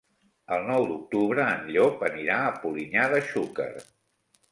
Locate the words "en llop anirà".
1.57-2.37